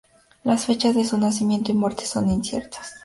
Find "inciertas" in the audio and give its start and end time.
2.31-2.91